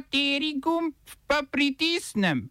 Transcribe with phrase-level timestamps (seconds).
[0.00, 0.94] Kateri gumb
[1.26, 2.48] pa pritisnem?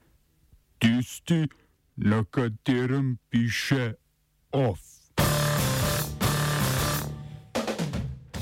[0.78, 1.48] Tisti,
[1.96, 3.94] na katerem piše
[4.52, 4.80] OF.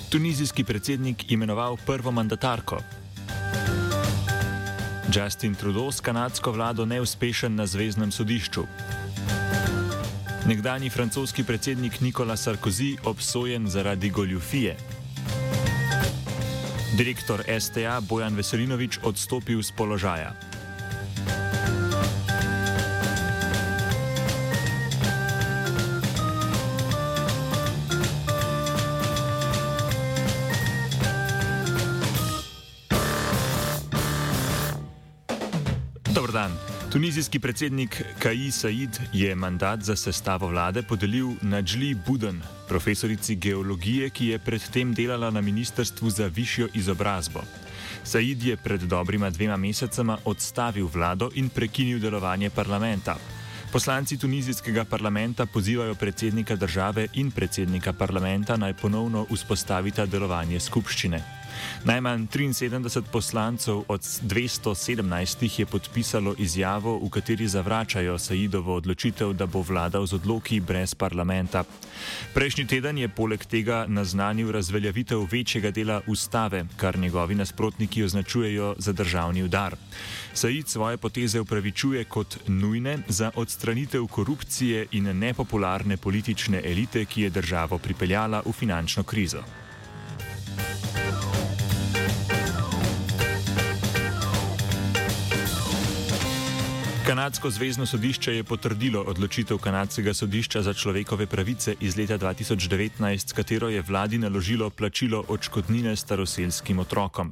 [0.09, 2.81] Tunizijski predsednik imenoval prvo mandatarko.
[5.15, 8.63] Justin Trudeau s kanadsko vlado neuspešen na zvezdnem sodišču.
[10.47, 14.96] Nekdani francoski predsednik Nikola Sarkozy obsojen zaradi goljufije.
[16.97, 20.33] Direktor STA Bojan Veselinovič odstopil z položaja.
[36.17, 36.66] Dobr dan.
[36.91, 44.27] Tunizijski predsednik Kaji Said je mandat za sestavo vlade podelil Nadžli Buden, profesorici geologije, ki
[44.27, 47.43] je predtem delala na Ministrstvu za višjo izobrazbo.
[48.03, 53.17] Said je pred dobrima dvema mesecema odstavil vlado in prekinil delovanje parlamenta.
[53.71, 61.36] Poslanci tunizijskega parlamenta pozivajo predsednika države in predsednika parlamenta naj ponovno vzpostavita delovanje skupščine.
[61.83, 69.61] Najmanj 73 poslancev od 217 je podpisalo izjavo, v kateri zavračajo Saidovo odločitev, da bo
[69.61, 71.63] vladal z odloki brez parlamenta.
[72.33, 78.91] Prejšnji teden je poleg tega naznanil razveljavitev večjega dela ustave, kar njegovi nasprotniki označujejo za
[78.91, 79.75] državni udar.
[80.33, 87.29] Said svoje poteze upravičuje kot nujne za odstranitev korupcije in nepopularne politične elite, ki je
[87.29, 89.66] državo pripeljala v finančno krizo.
[97.07, 103.33] Kanadsko zvezdno sodišče je potrdilo odločitev Kanadskega sodišča za človekove pravice iz leta 2019, s
[103.33, 107.31] katero je vladi naložilo plačilo odškodnine staroselskim otrokom.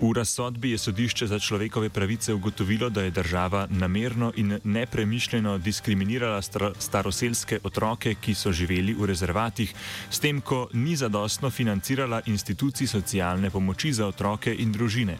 [0.00, 6.42] V razsodbi je sodišče za človekove pravice ugotovilo, da je država namerno in nepremišljeno diskriminirala
[6.78, 9.74] staroselske otroke, ki so živeli v rezervatih,
[10.10, 15.18] s tem, ko ni zadostno financirala institucij socialne pomoči za otroke in družine.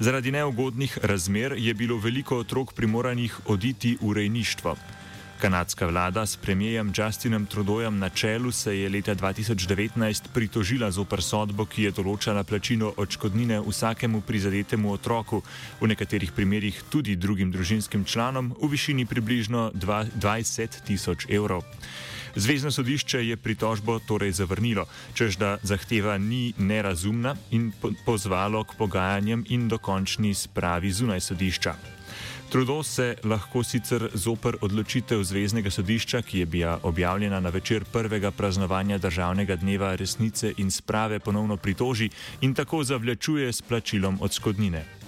[0.00, 4.76] Zaradi neugodnih razmer je bilo veliko otrok primoranih oditi v rejništvo.
[5.42, 11.64] Kanadska vlada s premijejem Justinom Trudojem na čelu se je leta 2019 pritožila zoper sodbo,
[11.66, 15.42] ki je določala plačilo odškodnine vsakemu prizadetemu otroku,
[15.80, 21.66] v nekaterih primerjih tudi drugim družinskim članom, v višini približno 20 tisoč evrov.
[22.36, 27.72] Zvezdno sodišče je pritožbo torej zavrnilo, čež da zahteva ni nerazumna in
[28.04, 31.74] pozvalo k pogajanjem in dokončni spravi zunaj sodišča.
[32.52, 38.30] Trudo se lahko sicer zoper odločitev Zvezdnega sodišča, ki je bila objavljena na večer prvega
[38.30, 42.10] praznovanja državnega dneva resnice in sprave, ponovno pritoži
[42.40, 45.01] in tako zavlačuje s plačilom odškodnine.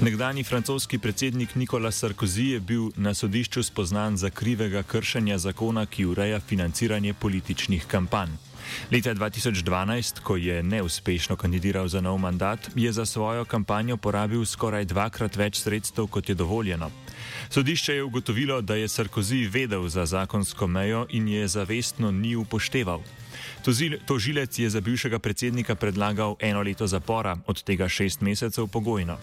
[0.00, 6.04] Nekdani francoski predsednik Nikola Sarkozy je bil na sodišču spoznan za krivega kršenja zakona, ki
[6.06, 8.28] ureja financiranje političnih kampanj.
[8.92, 14.84] Leta 2012, ko je neuspešno kandidiral za nov mandat, je za svojo kampanjo porabil skoraj
[14.84, 16.90] dvakrat več sredstev, kot je dovoljeno.
[17.50, 23.02] Sodišče je ugotovilo, da je Sarkozy vedel za zakonsko mejo in je zavestno ni upošteval.
[24.06, 29.18] Tožilec je za bivšega predsednika predlagal eno leto zapora, od tega šest mesecev pogojno.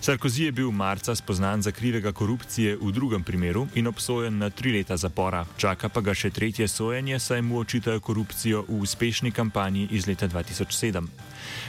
[0.00, 4.72] Sarkozy je bil marca spoznan za krivega korupcije v drugem primeru in obsojen na tri
[4.72, 5.44] leta zapora.
[5.56, 10.28] Čaka pa ga še tretje sojenje, saj mu očitajo korupcijo v uspešni kampanji iz leta
[10.28, 11.06] 2007.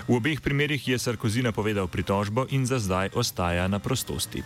[0.08, 4.44] V obeh primerih je Sarkozy napovedal pritožbo in za zdaj ostaja na prostosti.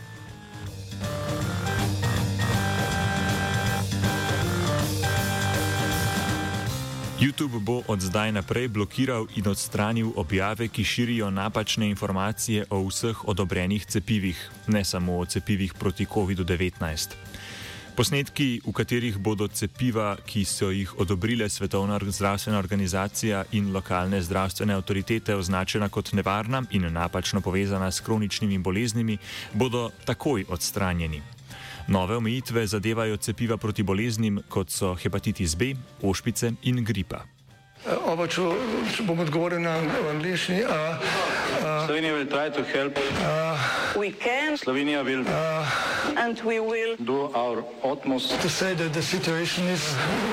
[7.16, 13.28] YouTube bo od zdaj naprej blokiral in odstranil objave, ki širijo napačne informacije o vseh
[13.28, 17.16] odobrenih cepivih, ne samo o cepivih proti COVID-19.
[17.96, 24.74] Posnetki, v katerih bodo cepiva, ki so jih odobrile Svetovna zdravstvena organizacija in lokalne zdravstvene
[24.76, 29.18] avtoritete, označena kot nevarna in napačno povezana s kroničnimi boleznimi,
[29.54, 31.22] bodo takoj odstranjeni.
[31.88, 37.35] Nove omejitve zadevajo cepiva proti boleznim, kot so hepatitis B, ošpice in gripa.
[37.86, 38.42] Oba, če,
[38.96, 39.76] če bom odgovoril na
[40.10, 40.64] angliški.
[40.66, 40.98] Uh,
[41.62, 42.98] uh, Slovenija will try to help.
[43.22, 43.62] Uh,
[43.94, 44.58] we can.
[44.58, 45.22] Slovenija will.
[45.22, 45.70] Uh,
[46.18, 46.96] and we will.
[46.98, 48.42] Do our utmost.
[48.42, 49.86] To say that the situation is.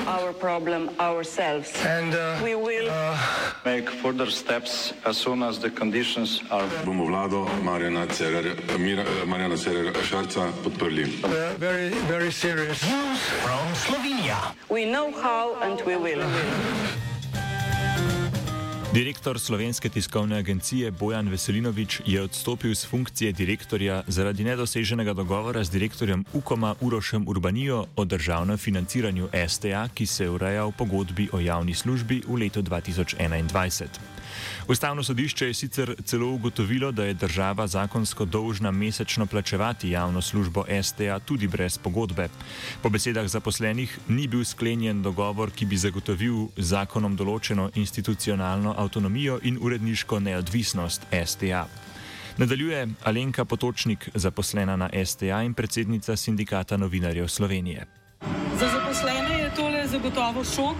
[0.07, 1.69] Our problem ourselves.
[1.85, 2.89] And uh, we will.
[2.89, 3.17] Uh,
[3.65, 6.65] make further steps as soon as the conditions are.
[6.81, 8.57] Bomo vlado Marjana Cererja,
[9.29, 11.05] Marjana Cererja Šarca podprli.
[11.61, 12.81] Very, very serious.
[12.81, 14.55] News from Slovenia.
[14.69, 16.25] We know how and we will.
[18.93, 25.69] Direktor slovenske tiskovne agencije Bojan Veselinovič je odstopil z funkcije direktorja zaradi nedoseženega dogovora z
[25.69, 31.73] direktorjem UKOM-a Urošem Urbanijo o državnem financiranju STA, ki se ureja v pogodbi o javni
[31.73, 34.13] službi v letu 2021.
[34.67, 40.65] Ustavno sodišče je sicer celo ugotovilo, da je država zakonsko dolžna mesečno plačevati javno službo
[40.83, 42.29] STA tudi brez pogodbe.
[42.81, 48.82] Po besedah zaposlenih ni bil sklenjen dogovor, ki bi zagotovil zakonom določeno institucionalno avtonomijo
[49.41, 51.67] in uredniško neodvisnost STA.
[52.37, 57.85] Nadaljuje Alenka Potočnik, zaposlena na STA in predsednica sindikata novinarjev Slovenije.
[58.59, 60.77] Za zaposlene je tole zagotovo šok.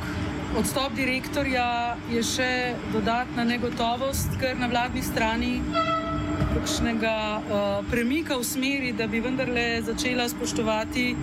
[0.58, 5.62] Odstop direktorja je še dodatna negotovost, ker na vladni strani
[6.54, 11.16] kakšnega uh, premika v smeri, da bi vendarle začela spoštovati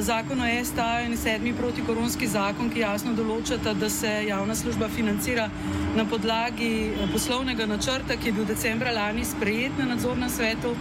[0.00, 5.48] zakon o STA in sedmi protikoronski zakon, ki jasno določata, da se javna služba financira
[5.96, 10.76] na podlagi uh, poslovnega načrta, ki je bil decembra lani sprejet na nadzornem svetu,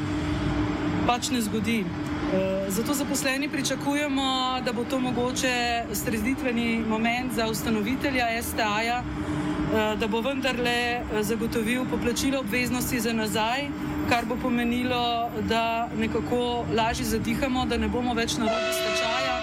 [1.07, 1.83] pač ne zgodi.
[2.29, 10.07] Eh, zato zaposleni pričakujemo, da bo to mogoče strezditveni moment za ustanovitelja STA-ja, eh, da
[10.07, 13.65] bo vendarle eh, zagotovil poplačilo obveznosti za nazaj,
[14.09, 19.35] kar bo pomenilo, da nekako lažje zadihamo, da ne bomo več na robu stečaja,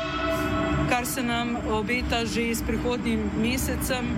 [0.91, 4.11] kar se nam obeta že s prihodnim mesecem.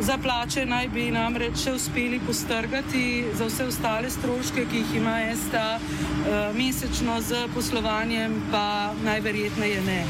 [0.00, 5.14] Za plače naj bi namreč še uspeli postrgati, za vse ostale stroške, ki jih ima
[5.38, 10.00] STA eh, mesečno z poslovanjem, pa najverjetneje ne.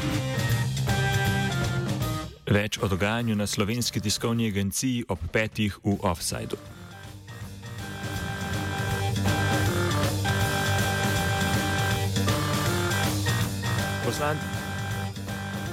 [2.49, 6.74] Več o dogajanju na slovenski tiskovni agenciji ob petih v offsajdu.
[14.15, 14.47] Poslanci.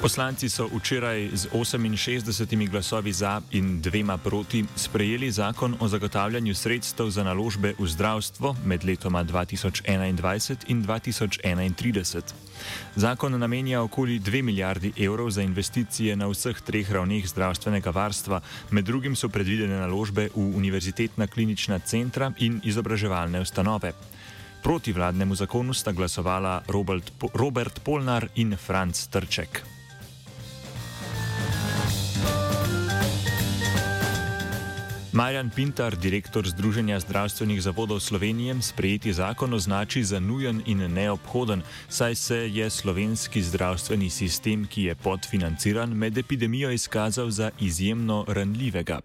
[0.03, 7.07] Poslanci so včeraj z 68 glasovi za in dvema proti sprejeli zakon o zagotavljanju sredstev
[7.11, 12.35] za naložbe v zdravstvo med letoma 2021 in 2031.
[12.97, 18.41] Zakon namenja okoli 2 milijardi evrov za investicije na vseh treh ravneh zdravstvenega varstva,
[18.71, 23.93] med drugim so predvidene naložbe v univerzitetna klinična centra in izobraževalne ustanove.
[24.63, 29.72] Proti vladnemu zakonu sta glasovala Robert, Robert Polnar in Franz Trček.
[35.23, 42.15] Marjan Pintar, direktor Združenja zdravstvenih zavodov Slovenije, sprejeti zakon označi za nujen in neobhoden, saj
[42.15, 48.99] se je slovenski zdravstveni sistem, ki je podfinanciran, med epidemijo izkazal za izjemno ranljivega.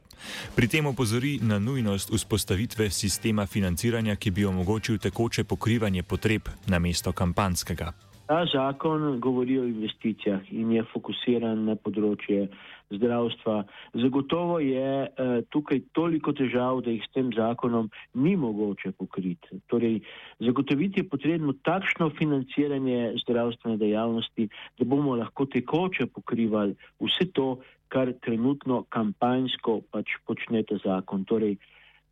[0.56, 6.80] Pri tem opozori na nujnost vzpostavitve sistema financiranja, ki bi omogočil tekoče pokrivanje potreb na
[6.80, 7.94] mesto kampanskega.
[8.28, 12.48] Ta zakon govori o investicijah in je fokusiran na področje
[12.90, 13.64] zdravstva.
[13.94, 19.62] Zagotovo je uh, tukaj toliko težav, da jih s tem zakonom ni mogoče pokriti.
[19.68, 20.00] Torej,
[20.40, 24.50] zagotoviti je potrebno takšno financiranje zdravstvene dejavnosti,
[24.80, 27.58] da bomo lahko tekoče pokrivali vse to,
[27.88, 31.26] kar trenutno kampanjsko pač počne ta zakon.
[31.26, 31.58] Torej,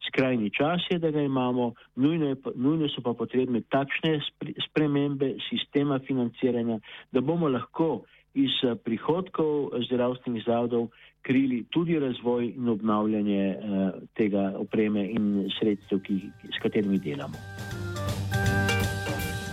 [0.05, 4.19] Skrajni čas je, da ga imamo, nujno, je, nujno so pa potrebne takšne
[4.67, 6.79] spremembe sistema financiranja,
[7.11, 8.03] da bomo lahko
[8.35, 10.87] iz eh, prihodkov zdravstvenih zavodov
[11.21, 17.37] krili tudi razvoj in obnavljanje eh, tega opreme in sredstev, ki, s katerimi delamo.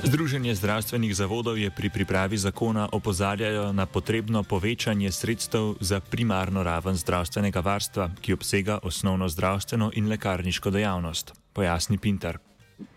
[0.03, 6.95] Združenje zdravstvenih zavodov je pri pripravi zakona opozarjajo na potrebno povečanje sredstev za primarno raven
[6.95, 11.33] zdravstvenega varstva, ki obsega osnovno zdravstveno in lekarniško dejavnost.
[11.55, 12.39] Pojasni Pinter.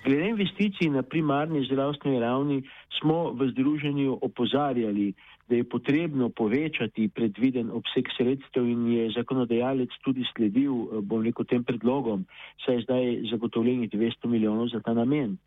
[0.03, 2.63] Glede investicij na primarni zdravstveni ravni
[2.99, 5.13] smo v združenju opozarjali,
[5.49, 11.63] da je potrebno povečati predviden obseg sredstev in je zakonodajalec tudi sledil, bom rekel, tem
[11.63, 12.25] predlogom,
[12.65, 15.37] saj je zdaj zagotovljenih 200 milijonov za ta namen.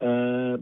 [0.00, 0.58] Uh,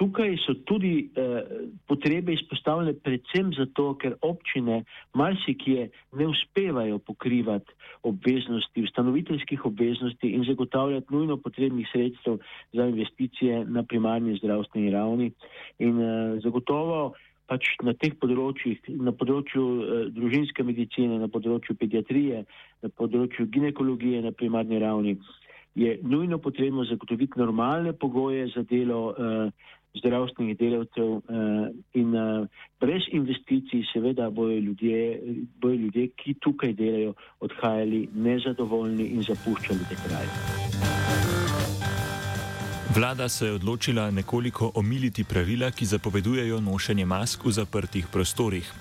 [0.00, 1.40] Tukaj so tudi eh,
[1.84, 4.78] potrebe izpostavljene predvsem zato, ker občine
[5.12, 7.74] marsikje ne uspevajo pokrivati
[8.08, 12.38] obveznosti, ustanoviteljskih obveznosti in zagotavljati nujno potrebnih sredstev
[12.72, 15.32] za investicije na primarni zdravstveni ravni.
[15.78, 17.12] In eh, zagotovo
[17.50, 22.44] pač na teh področjih, na področju uh, družinske medicine, na področju pediatrije,
[22.86, 25.18] na področju ginekologije na primarni ravni,
[25.74, 29.50] je nujno potrebno zagotoviti normalne pogoje za delo uh,
[29.94, 32.46] zdravstvenih delavcev uh, in uh,
[32.80, 35.20] brez investicij seveda bojo ljudje,
[35.62, 40.99] bojo ljudje, ki tukaj delajo, odhajali nezadovoljni in zapuščali te kraje.
[42.94, 48.72] Vlada se je odločila nekoliko omiliti pravila, ki zapovedujejo nošenje mask v zaprtih prostorih.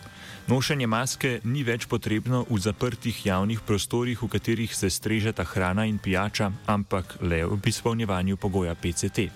[0.47, 5.99] Nošenje maske ni več potrebno v zaprtih javnih prostorih, v katerih se strežeta hrana in
[6.01, 9.29] pijača, ampak le v izpolnjevanju pogoja PCT.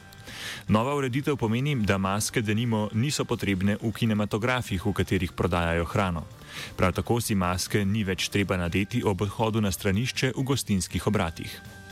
[0.68, 6.26] Nova ureditev pomeni, da maske denimo niso potrebne v kinematografih, v katerih prodajajo hrano.
[6.78, 11.83] Prav tako si maske ni več treba nadeti ob odhodu na stranišče v gostinskih obratih.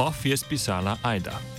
[0.00, 1.49] Off je spisala Aida.